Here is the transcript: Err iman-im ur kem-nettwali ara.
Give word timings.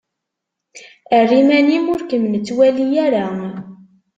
Err 1.17 1.31
iman-im 1.39 1.85
ur 1.93 2.01
kem-nettwali 2.09 2.85
ara. 3.05 3.25